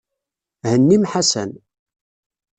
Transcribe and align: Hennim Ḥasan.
Hennim 0.69 1.03
Ḥasan. 1.11 1.51